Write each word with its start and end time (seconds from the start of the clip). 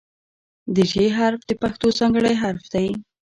د 0.75 0.77
"ژ" 0.91 0.93
حرف 1.17 1.41
د 1.45 1.51
پښتو 1.61 1.87
ځانګړی 1.99 2.33
حرف 2.41 2.63
دی. 2.73 2.87